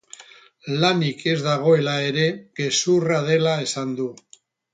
Lanik 0.83 1.21
ez 1.33 1.37
dagoela 1.47 1.93
ere 2.07 2.25
gezurra 2.61 3.21
dela 3.29 3.55
esan 3.69 3.95
du. 4.03 4.09